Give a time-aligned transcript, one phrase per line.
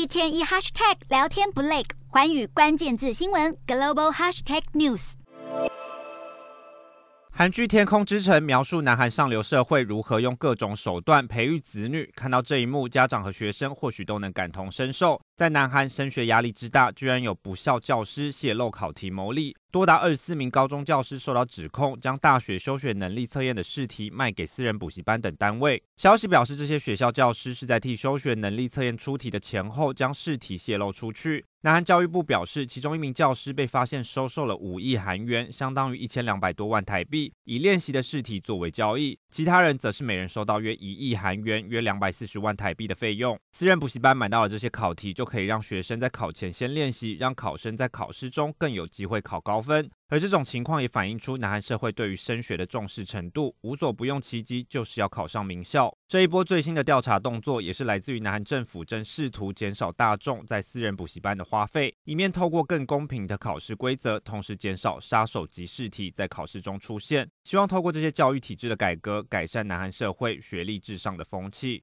[0.00, 5.12] 一天一 hashtag 聊天不累，环宇关键字新闻 global hashtag news。
[7.30, 15.20] 韩剧《天空之城》描述南韩上流社会如何用各种手段培育子女，看到这一幕，家长和学生或许都能感同身受。
[15.36, 25.80] 在南韩升学压力之大，居然有不肖教师泄露考题牟利，多达二十四名高中教师受到指控，将大学修学能力测验的试题卖给私人补习班等单位。
[25.96, 31.44] 消息表示，这些学校教师是在替修学能力测验出题的前后，将试题泄露出去。
[31.62, 43.38] 南韩教育部表示，其中一名教师被发现收受了五亿韩元，相当于一千两百多万台币，以练习的试题作为交易；其他人则是每人收到约一亿韩元，约两百四十万台币的费用。
[43.52, 49.90] 私人补习班买到了这些考题，就可以让学生在考前先练习，让考生在考试中更有机会考高分。
[50.08, 55.96] 而这种情况也反映出南韩社会对于升学的重视程度，无所不用其极，就是要考上名校。
[56.08, 67.30] 这一波最新的调查动作，也是来自于南韩政府正试图减少大众在私人补习班的花费，一面透过更公平的考试规则，同时减少杀手级试题在考试中出现。
[67.44, 71.78] 希望透过这些教育体制的改革，改善南韩社会学历至上的风气。